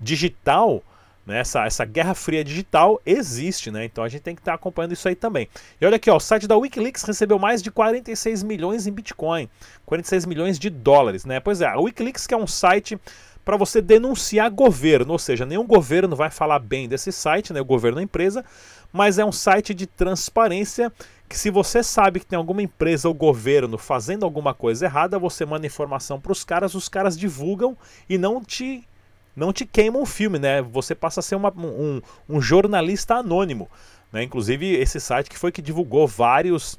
digital 0.00 0.82
né? 1.26 1.38
Essa, 1.40 1.64
essa 1.64 1.84
guerra 1.84 2.14
fria 2.14 2.44
digital 2.44 3.00
existe, 3.04 3.70
né? 3.70 3.84
Então 3.84 4.04
a 4.04 4.08
gente 4.08 4.22
tem 4.22 4.34
que 4.34 4.40
estar 4.40 4.52
tá 4.52 4.56
acompanhando 4.56 4.92
isso 4.92 5.08
aí 5.08 5.14
também. 5.14 5.48
E 5.80 5.86
olha 5.86 5.96
aqui, 5.96 6.10
ó, 6.10 6.16
o 6.16 6.20
site 6.20 6.46
da 6.46 6.56
Wikileaks 6.56 7.02
recebeu 7.04 7.38
mais 7.38 7.62
de 7.62 7.70
46 7.70 8.42
milhões 8.42 8.86
em 8.86 8.92
Bitcoin, 8.92 9.48
46 9.86 10.26
milhões 10.26 10.58
de 10.58 10.70
dólares, 10.70 11.24
né? 11.24 11.40
Pois 11.40 11.60
é, 11.60 11.66
a 11.66 11.78
Wikileaks 11.78 12.26
que 12.26 12.34
é 12.34 12.36
um 12.36 12.46
site 12.46 12.98
para 13.44 13.56
você 13.56 13.82
denunciar 13.82 14.50
governo, 14.50 15.12
ou 15.12 15.18
seja, 15.18 15.44
nenhum 15.44 15.66
governo 15.66 16.16
vai 16.16 16.30
falar 16.30 16.58
bem 16.58 16.88
desse 16.88 17.12
site, 17.12 17.52
né? 17.52 17.60
O 17.60 17.64
governo 17.64 17.96
da 17.96 18.02
empresa, 18.02 18.44
mas 18.92 19.18
é 19.18 19.24
um 19.24 19.32
site 19.32 19.74
de 19.74 19.86
transparência 19.86 20.90
que 21.28 21.38
se 21.38 21.50
você 21.50 21.82
sabe 21.82 22.20
que 22.20 22.26
tem 22.26 22.36
alguma 22.36 22.62
empresa 22.62 23.08
ou 23.08 23.14
governo 23.14 23.76
fazendo 23.76 24.24
alguma 24.24 24.54
coisa 24.54 24.86
errada, 24.86 25.18
você 25.18 25.44
manda 25.44 25.66
informação 25.66 26.20
para 26.20 26.32
os 26.32 26.44
caras, 26.44 26.74
os 26.74 26.88
caras 26.88 27.18
divulgam 27.18 27.76
e 28.08 28.16
não 28.16 28.42
te 28.42 28.86
não 29.34 29.52
te 29.52 29.64
queima 29.64 29.98
o 29.98 30.06
filme, 30.06 30.38
né? 30.38 30.62
Você 30.62 30.94
passa 30.94 31.20
a 31.20 31.22
ser 31.22 31.34
uma, 31.34 31.52
um, 31.56 32.00
um 32.28 32.40
jornalista 32.40 33.16
anônimo. 33.16 33.68
Né? 34.12 34.22
Inclusive, 34.22 34.74
esse 34.74 35.00
site 35.00 35.28
que 35.28 35.38
foi 35.38 35.50
que 35.50 35.62
divulgou 35.62 36.06
vários 36.06 36.78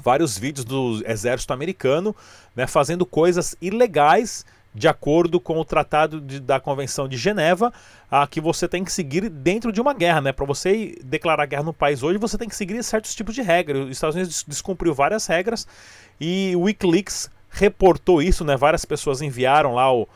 vários 0.00 0.38
vídeos 0.38 0.64
do 0.64 1.02
exército 1.04 1.52
americano 1.52 2.14
né, 2.54 2.68
fazendo 2.68 3.04
coisas 3.04 3.56
ilegais 3.60 4.44
de 4.74 4.86
acordo 4.86 5.40
com 5.40 5.58
o 5.58 5.64
Tratado 5.64 6.20
de, 6.20 6.38
da 6.38 6.60
Convenção 6.60 7.08
de 7.08 7.16
Geneva, 7.16 7.72
a, 8.10 8.26
que 8.26 8.40
você 8.40 8.68
tem 8.68 8.84
que 8.84 8.92
seguir 8.92 9.28
dentro 9.28 9.72
de 9.72 9.80
uma 9.80 9.92
guerra, 9.92 10.20
né? 10.20 10.32
Para 10.32 10.46
você 10.46 10.96
declarar 11.02 11.46
guerra 11.46 11.64
no 11.64 11.72
país 11.72 12.02
hoje, 12.02 12.18
você 12.18 12.38
tem 12.38 12.48
que 12.48 12.54
seguir 12.54 12.80
certos 12.84 13.14
tipos 13.14 13.34
de 13.34 13.42
regras. 13.42 13.86
Os 13.86 13.90
Estados 13.90 14.14
Unidos 14.14 14.44
descumpriu 14.46 14.94
várias 14.94 15.26
regras 15.26 15.66
e 16.20 16.52
o 16.54 16.62
WikiLeaks 16.62 17.30
reportou 17.50 18.22
isso, 18.22 18.44
né? 18.44 18.56
Várias 18.56 18.84
pessoas 18.84 19.20
enviaram 19.20 19.74
lá 19.74 19.92
o, 19.92 20.06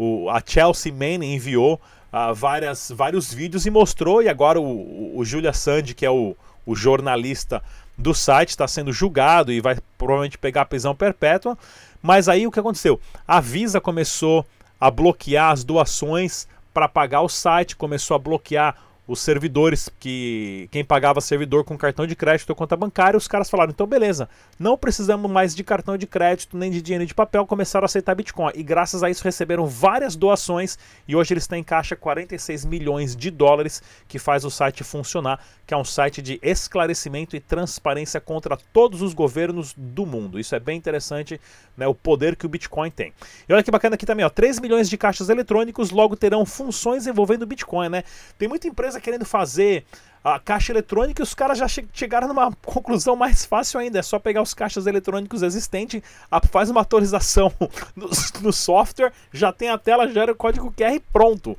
o 0.00 0.30
a 0.30 0.42
Chelsea 0.44 0.92
Manning 0.92 1.34
enviou 1.34 1.78
uh, 2.10 2.34
várias, 2.34 2.90
vários 2.90 3.32
vídeos 3.32 3.66
e 3.66 3.70
mostrou, 3.70 4.22
e 4.22 4.28
agora 4.28 4.58
o, 4.58 5.18
o 5.18 5.24
Julia 5.24 5.52
Sand, 5.52 5.94
que 5.94 6.06
é 6.06 6.10
o, 6.10 6.34
o 6.64 6.74
jornalista 6.74 7.62
do 7.98 8.14
site, 8.14 8.48
está 8.48 8.66
sendo 8.66 8.92
julgado 8.92 9.52
e 9.52 9.60
vai 9.60 9.76
provavelmente 9.98 10.38
pegar 10.38 10.64
prisão 10.64 10.94
perpétua. 10.94 11.56
Mas 12.02 12.28
aí 12.28 12.46
o 12.46 12.50
que 12.50 12.58
aconteceu? 12.58 12.98
A 13.28 13.40
Visa 13.40 13.78
começou 13.78 14.46
a 14.80 14.90
bloquear 14.90 15.52
as 15.52 15.62
doações 15.62 16.48
para 16.72 16.88
pagar 16.88 17.20
o 17.20 17.28
site, 17.28 17.76
começou 17.76 18.14
a 18.14 18.18
bloquear 18.18 18.74
os 19.10 19.20
servidores 19.20 19.90
que 19.98 20.68
quem 20.70 20.84
pagava 20.84 21.20
servidor 21.20 21.64
com 21.64 21.76
cartão 21.76 22.06
de 22.06 22.14
crédito 22.14 22.50
ou 22.50 22.54
conta 22.54 22.76
bancária, 22.76 23.18
os 23.18 23.26
caras 23.26 23.50
falaram: 23.50 23.72
"Então 23.72 23.84
beleza, 23.84 24.28
não 24.56 24.78
precisamos 24.78 25.28
mais 25.28 25.52
de 25.52 25.64
cartão 25.64 25.96
de 25.96 26.06
crédito 26.06 26.56
nem 26.56 26.70
de 26.70 26.80
dinheiro 26.80 27.04
de 27.04 27.12
papel", 27.12 27.44
começaram 27.44 27.84
a 27.84 27.86
aceitar 27.86 28.14
Bitcoin. 28.14 28.52
E 28.54 28.62
graças 28.62 29.02
a 29.02 29.10
isso 29.10 29.24
receberam 29.24 29.66
várias 29.66 30.14
doações 30.14 30.78
e 31.08 31.16
hoje 31.16 31.34
eles 31.34 31.48
têm 31.48 31.60
em 31.60 31.64
caixa 31.64 31.96
46 31.96 32.64
milhões 32.64 33.16
de 33.16 33.32
dólares 33.32 33.82
que 34.06 34.16
faz 34.16 34.44
o 34.44 34.50
site 34.50 34.84
funcionar, 34.84 35.40
que 35.70 35.74
é 35.74 35.76
um 35.76 35.84
site 35.84 36.20
de 36.20 36.36
esclarecimento 36.42 37.36
e 37.36 37.40
transparência 37.40 38.20
contra 38.20 38.56
todos 38.72 39.02
os 39.02 39.14
governos 39.14 39.72
do 39.76 40.04
mundo. 40.04 40.40
Isso 40.40 40.52
é 40.52 40.58
bem 40.58 40.76
interessante, 40.76 41.40
né, 41.76 41.86
o 41.86 41.94
poder 41.94 42.34
que 42.34 42.44
o 42.44 42.48
Bitcoin 42.48 42.90
tem. 42.90 43.12
E 43.48 43.52
olha 43.52 43.62
que 43.62 43.70
bacana 43.70 43.94
aqui 43.94 44.04
também, 44.04 44.26
ó, 44.26 44.28
3 44.28 44.58
milhões 44.58 44.90
de 44.90 44.98
caixas 44.98 45.28
eletrônicos 45.28 45.92
logo 45.92 46.16
terão 46.16 46.44
funções 46.44 47.06
envolvendo 47.06 47.42
o 47.42 47.46
Bitcoin, 47.46 47.88
né? 47.88 48.02
Tem 48.36 48.48
muita 48.48 48.66
empresa 48.66 49.00
querendo 49.00 49.24
fazer 49.24 49.84
a 50.24 50.40
caixa 50.40 50.72
eletrônica 50.72 51.22
e 51.22 51.24
os 51.24 51.34
caras 51.34 51.56
já 51.56 51.68
che 51.68 51.86
chegaram 51.92 52.26
numa 52.26 52.50
conclusão 52.66 53.14
mais 53.14 53.44
fácil 53.44 53.78
ainda. 53.78 54.00
É 54.00 54.02
só 54.02 54.18
pegar 54.18 54.42
os 54.42 54.52
caixas 54.52 54.88
eletrônicos 54.88 55.40
existentes, 55.40 56.02
faz 56.50 56.68
uma 56.68 56.80
atualização 56.80 57.52
no, 57.94 58.10
no 58.40 58.52
software, 58.52 59.12
já 59.32 59.52
tem 59.52 59.68
a 59.68 59.78
tela, 59.78 60.08
gera 60.08 60.32
o 60.32 60.34
código 60.34 60.74
QR 60.76 61.00
pronto. 61.12 61.56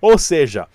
Ou 0.00 0.16
seja, 0.16 0.66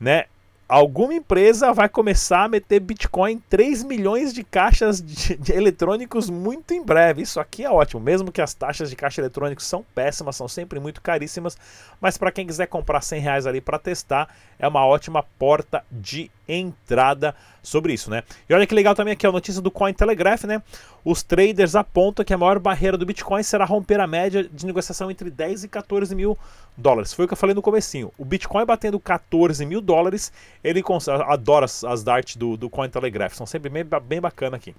né, 0.00 0.24
alguma 0.72 1.12
empresa 1.12 1.70
vai 1.70 1.86
começar 1.86 2.44
a 2.44 2.48
meter 2.48 2.80
Bitcoin 2.80 3.32
em 3.32 3.38
3 3.38 3.84
milhões 3.84 4.32
de 4.32 4.42
caixas 4.42 5.02
de, 5.02 5.36
de, 5.36 5.52
eletrônicos 5.52 6.30
muito 6.30 6.72
em 6.72 6.82
breve. 6.82 7.20
Isso 7.20 7.38
aqui 7.38 7.62
é 7.62 7.70
ótimo, 7.70 8.00
mesmo 8.00 8.32
que 8.32 8.40
as 8.40 8.54
taxas 8.54 8.88
de 8.88 8.96
caixa 8.96 9.20
eletrônicos 9.20 9.66
são 9.66 9.84
péssimas, 9.94 10.34
são 10.34 10.48
sempre 10.48 10.80
muito 10.80 11.02
caríssimas, 11.02 11.58
mas 12.00 12.16
para 12.16 12.32
quem 12.32 12.46
quiser 12.46 12.68
comprar 12.68 13.02
100 13.02 13.20
reais 13.20 13.46
ali 13.46 13.60
para 13.60 13.78
testar, 13.78 14.34
é 14.58 14.66
uma 14.66 14.86
ótima 14.86 15.22
porta 15.38 15.84
de 15.92 16.30
entrada 16.48 17.34
sobre 17.62 17.92
isso, 17.92 18.10
né? 18.10 18.22
E 18.48 18.54
olha 18.54 18.66
que 18.66 18.74
legal 18.74 18.94
também 18.94 19.12
aqui 19.12 19.26
a 19.26 19.32
notícia 19.32 19.62
do 19.62 19.70
Cointelegraph, 19.70 20.44
né? 20.44 20.62
Os 21.04 21.22
traders 21.22 21.74
apontam 21.76 22.24
que 22.24 22.34
a 22.34 22.38
maior 22.38 22.58
barreira 22.58 22.98
do 22.98 23.06
Bitcoin 23.06 23.42
será 23.42 23.64
romper 23.64 24.00
a 24.00 24.06
média 24.06 24.44
de 24.44 24.66
negociação 24.66 25.10
entre 25.10 25.30
10 25.30 25.64
e 25.64 25.68
14 25.68 26.14
mil 26.14 26.36
dólares. 26.76 27.12
Foi 27.12 27.24
o 27.24 27.28
que 27.28 27.34
eu 27.34 27.38
falei 27.38 27.54
no 27.54 27.62
comecinho. 27.62 28.12
O 28.18 28.24
Bitcoin 28.24 28.64
batendo 28.64 28.98
14 28.98 29.64
mil 29.64 29.80
dólares, 29.80 30.32
ele 30.62 30.82
adora 31.26 31.66
as, 31.66 32.02
darts 32.02 32.36
do, 32.36 32.56
do 32.56 32.68
Cointelegraph, 32.68 33.34
são 33.34 33.46
sempre 33.46 33.70
bem, 33.70 33.84
bem 34.04 34.20
bacana 34.20 34.56
aqui. 34.56 34.74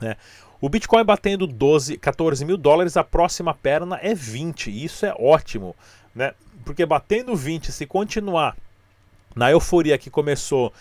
Né? 0.00 0.16
O 0.60 0.68
Bitcoin 0.68 1.04
batendo 1.04 1.46
12, 1.46 1.96
14 1.96 2.44
mil 2.44 2.56
dólares, 2.56 2.96
a 2.96 3.02
próxima 3.02 3.52
perna 3.54 3.98
é 4.00 4.14
20. 4.14 4.70
E 4.70 4.84
isso 4.84 5.04
é 5.04 5.14
ótimo, 5.18 5.74
né? 6.14 6.34
Porque 6.64 6.86
batendo 6.86 7.34
20, 7.34 7.72
se 7.72 7.84
continuar 7.84 8.56
na 9.34 9.50
euforia 9.50 9.98
que 9.98 10.10
começou 10.10 10.72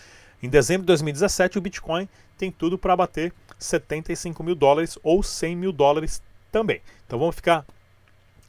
em 0.41 0.50
dezembro 0.50 0.81
de 0.81 0.88
2017, 0.88 1.58
o 1.58 1.62
Bitcoin 1.62 2.10
tem 2.38 2.51
tudo 2.51 2.77
para 2.77 2.96
bater 2.96 3.31
75 3.60 4.43
mil 4.43 4.55
dólares 4.55 4.98
ou 5.03 5.22
100 5.22 5.55
mil 5.55 5.72
dólares 5.72 6.22
também. 6.51 6.81
Então 7.05 7.20
vamos 7.20 7.36
ficar, 7.36 7.65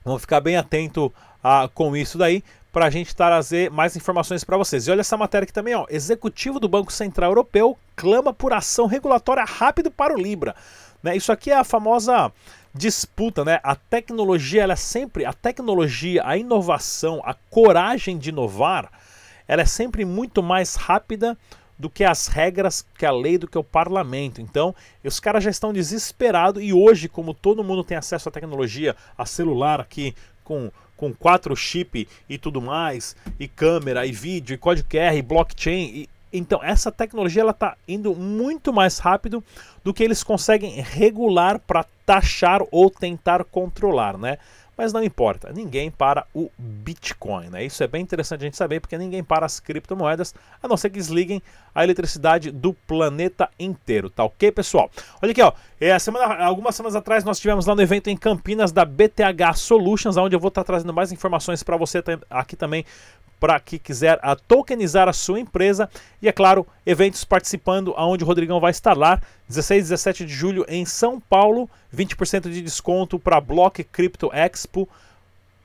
vamos 0.05 0.23
ficar 0.23 0.41
bem 0.41 0.57
atento 0.57 1.13
a, 1.45 1.69
com 1.75 1.95
isso 1.95 2.17
daí 2.17 2.43
para 2.73 2.87
a 2.87 2.91
gente 2.91 3.15
trazer 3.15 3.71
mais 3.71 3.95
informações 3.95 4.43
para 4.43 4.57
vocês. 4.57 4.87
E 4.87 4.91
olha 4.91 5.03
essa 5.03 5.17
matéria 5.17 5.45
aqui 5.45 5.53
também, 5.53 5.75
ó. 5.75 5.85
Executivo 5.91 6.59
do 6.59 6.69
Banco 6.69 6.91
Central 6.91 7.31
Europeu 7.31 7.77
clama 7.95 8.33
por 8.33 8.55
ação 8.55 8.87
regulatória 8.87 9.45
rápido 9.45 9.91
para 9.91 10.15
o 10.15 10.19
Libra. 10.19 10.57
Né? 11.03 11.15
Isso 11.15 11.31
aqui 11.31 11.51
é 11.51 11.57
a 11.59 11.65
famosa 11.65 12.33
disputa, 12.75 13.45
né? 13.45 13.61
A 13.63 13.77
tecnologia, 13.77 14.63
ela 14.63 14.73
é 14.73 14.77
sempre 14.77 15.27
a 15.27 15.35
tecnologia, 15.35 16.23
a 16.25 16.39
inovação, 16.39 17.21
a 17.23 17.35
coragem 17.51 18.17
de 18.17 18.31
inovar 18.31 18.91
ela 19.47 19.63
é 19.63 19.67
sempre 19.67 20.05
muito 20.05 20.43
mais 20.43 20.75
rápida 20.75 21.37
do 21.79 21.91
que 21.91 22.05
as 22.05 22.29
regras, 22.29 22.87
que 22.97 23.05
a 23.05 23.11
lei, 23.11 23.37
do 23.39 23.49
que 23.49 23.59
o 23.59 23.65
parlamento. 23.65 24.41
Então, 24.41 24.75
os 25.03 25.19
caras 25.19 25.43
já 25.43 25.51
estão 25.51 25.73
desesperados 25.73 26.63
e 26.63 26.73
hoje, 26.73 27.09
como 27.09 27.35
todo 27.35 27.65
mundo 27.65 27.83
tem 27.83 27.97
acesso 27.97 28.29
à 28.29 28.33
tecnologia, 28.33 28.95
a 29.19 29.27
celular 29.27 29.81
aqui 29.81 30.15
com 30.45 30.71
com 31.03 31.13
quatro 31.13 31.57
chip 31.57 32.07
e 32.29 32.39
tudo 32.39 32.63
mais, 32.63 33.17
e 33.37 33.49
câmera, 33.49 34.07
e 34.07 34.13
vídeo, 34.13 34.55
e 34.55 34.57
código 34.57 34.89
QR, 34.89 35.17
e 35.17 35.21
blockchain, 35.21 35.83
e, 35.83 36.09
então 36.33 36.63
essa 36.63 36.93
tecnologia 36.93 37.43
ela 37.43 37.51
está 37.51 37.77
indo 37.89 38.15
muito 38.15 38.73
mais 38.73 38.99
rápido 38.99 39.43
do 39.83 39.93
que 39.93 40.05
eles 40.05 40.23
conseguem 40.23 40.81
regular 40.81 41.59
para 41.59 41.85
taxar 42.07 42.63
ou 42.71 42.89
tentar 42.89 43.43
controlar, 43.43 44.17
né? 44.17 44.39
Mas 44.77 44.93
não 44.93 45.05
importa, 45.05 45.53
ninguém 45.53 45.91
para 45.91 46.27
o 46.35 46.51
Bitcoin. 46.59 47.49
Né? 47.51 47.65
Isso 47.65 47.83
é 47.83 47.87
bem 47.87 48.03
interessante 48.03 48.41
a 48.41 48.45
gente 48.45 48.57
saber, 48.57 48.81
porque 48.81 48.97
ninguém 48.97 49.23
para 49.23 49.45
as 49.45 49.61
criptomoedas, 49.61 50.35
a 50.63 50.67
não 50.67 50.77
ser 50.77 50.91
que 50.91 50.99
desliguem 50.99 51.43
a 51.75 51.85
eletricidade 51.85 52.51
do 52.51 52.73
planeta 52.73 53.51
inteiro. 53.59 54.09
Tá 54.09 54.25
ok, 54.25 54.51
pessoal? 54.51 54.91
Olha 55.21 55.33
aqui, 55.33 55.43
ó. 55.43 55.53
É, 55.81 55.99
semana, 55.99 56.45
algumas 56.45 56.75
semanas 56.75 56.97
atrás 56.97 57.25
nós 57.25 57.39
tivemos 57.39 57.67
lá 57.67 57.75
no 57.75 57.83
evento 57.83 58.09
em 58.09 58.17
Campinas 58.17 58.73
da 58.73 58.85
BTH 58.85 59.55
Solutions, 59.57 60.17
onde 60.17 60.35
eu 60.35 60.41
vou 60.41 60.49
estar 60.49 60.65
trazendo 60.65 60.93
mais 60.93 61.13
informações 61.13 61.63
para 61.63 61.77
você 61.77 62.03
aqui 62.31 62.57
também 62.57 62.85
para 63.43 63.59
quem 63.59 63.77
quiser 63.77 64.21
a 64.23 64.37
tokenizar 64.37 65.09
a 65.09 65.13
sua 65.13 65.41
empresa. 65.41 65.91
E 66.23 66.29
é 66.29 66.33
claro, 66.33 66.65
eventos 66.87 67.25
participando, 67.25 67.93
aonde 67.97 68.23
o 68.23 68.27
Rodrigão 68.27 68.61
vai 68.61 68.71
estar 68.71 68.97
lá, 68.97 69.21
16 69.49 69.81
e 69.81 69.83
17 69.83 70.25
de 70.27 70.33
julho 70.33 70.65
em 70.69 70.85
São 70.85 71.19
Paulo, 71.19 71.69
20% 71.93 72.49
de 72.49 72.63
desconto 72.63 73.19
para 73.19 73.41
Block 73.41 73.83
Crypto 73.83 74.31
Expo. 74.33 74.89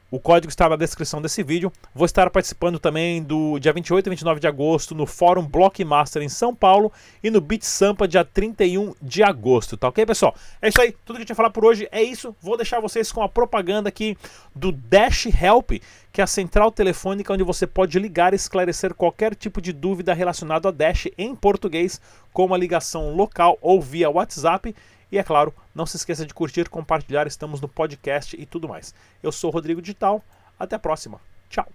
O 0.09 0.21
código 0.21 0.49
está 0.49 0.69
na 0.69 0.77
descrição 0.77 1.21
desse 1.21 1.43
vídeo. 1.43 1.69
Vou 1.93 2.05
estar 2.05 2.29
participando 2.29 2.79
também 2.79 3.21
do 3.21 3.59
dia 3.59 3.73
28 3.73 4.07
e 4.07 4.09
29 4.11 4.39
de 4.39 4.47
agosto 4.47 4.95
no 4.95 5.05
Fórum 5.05 5.45
Blockmaster 5.45 6.21
em 6.21 6.29
São 6.29 6.55
Paulo 6.55 6.93
e 7.21 7.29
no 7.29 7.41
Beat 7.41 7.63
Sampa 7.63 8.07
dia 8.07 8.23
31 8.23 8.93
de 9.01 9.21
agosto, 9.21 9.75
tá 9.75 9.89
ok, 9.89 10.05
pessoal? 10.05 10.33
É 10.61 10.69
isso 10.69 10.79
aí, 10.79 10.95
tudo 11.03 11.17
que 11.17 11.23
eu 11.23 11.25
tinha 11.25 11.35
falar 11.35 11.49
por 11.49 11.65
hoje 11.65 11.89
é 11.91 12.01
isso. 12.01 12.33
Vou 12.41 12.55
deixar 12.55 12.79
vocês 12.79 13.11
com 13.11 13.21
a 13.21 13.27
propaganda 13.27 13.89
aqui 13.89 14.17
do 14.55 14.71
Dash 14.71 15.25
Help, 15.25 15.71
que 16.13 16.21
é 16.21 16.23
a 16.23 16.27
central 16.27 16.71
telefônica 16.71 17.33
onde 17.33 17.43
você 17.43 17.67
pode 17.67 17.99
ligar 17.99 18.31
e 18.31 18.37
esclarecer 18.37 18.93
qualquer 18.93 19.35
tipo 19.35 19.61
de 19.61 19.73
dúvida 19.73 20.13
relacionado 20.13 20.69
a 20.69 20.71
Dash 20.71 21.09
em 21.17 21.35
português, 21.35 21.99
como 22.31 22.55
a 22.55 22.57
ligação 22.57 23.13
local 23.13 23.57
ou 23.61 23.81
via 23.81 24.09
WhatsApp 24.09 24.73
e 25.11 25.17
é 25.17 25.23
claro, 25.23 25.53
não 25.73 25.85
se 25.85 25.95
esqueça 25.95 26.25
de 26.25 26.33
curtir, 26.33 26.69
compartilhar, 26.69 27.27
estamos 27.27 27.61
no 27.61 27.67
podcast 27.67 28.35
e 28.39 28.45
tudo 28.45 28.67
mais. 28.67 28.93
Eu 29.23 29.31
sou 29.31 29.49
Rodrigo 29.49 29.81
Digital, 29.81 30.23
até 30.59 30.75
a 30.75 30.79
próxima. 30.79 31.21
Tchau. 31.49 31.67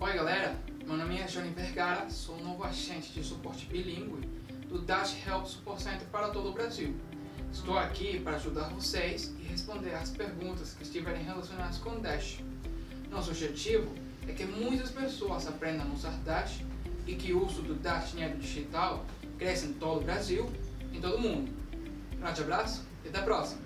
Oi 0.00 0.12
galera, 0.12 0.56
meu 0.84 0.96
nome 0.96 1.18
é 1.18 1.24
Johnny 1.24 1.50
Vergara, 1.50 2.10
sou 2.10 2.36
novo 2.40 2.64
agente 2.64 3.12
de 3.12 3.22
suporte 3.22 3.66
bilíngue 3.66 4.28
do 4.68 4.80
Dash 4.80 5.16
Help 5.24 5.46
Support 5.46 5.80
Center 5.80 6.06
para 6.08 6.30
todo 6.30 6.48
o 6.48 6.52
Brasil. 6.52 6.94
Estou 7.52 7.78
aqui 7.78 8.18
para 8.18 8.34
ajudar 8.34 8.68
vocês 8.70 9.32
e 9.38 9.44
responder 9.44 9.94
as 9.94 10.10
perguntas 10.10 10.74
que 10.74 10.82
estiverem 10.82 11.22
relacionadas 11.22 11.78
com 11.78 11.90
o 11.90 12.00
Dash. 12.00 12.42
Nosso 13.14 13.30
objetivo 13.30 13.94
é 14.26 14.32
que 14.32 14.44
muitas 14.44 14.90
pessoas 14.90 15.46
aprendam 15.46 15.88
a 15.88 15.94
usar 15.94 16.18
Dash 16.24 16.62
e 17.06 17.14
que 17.14 17.32
o 17.32 17.46
uso 17.46 17.62
do 17.62 17.74
Dash 17.74 18.10
dinheiro 18.10 18.36
digital 18.38 19.06
cresça 19.38 19.66
em 19.66 19.72
todo 19.74 20.00
o 20.00 20.04
Brasil, 20.04 20.50
em 20.92 21.00
todo 21.00 21.18
o 21.18 21.20
mundo. 21.20 21.48
Um 22.12 22.20
grande 22.20 22.42
abraço 22.42 22.82
e 23.04 23.08
até 23.08 23.20
a 23.20 23.22
próxima! 23.22 23.63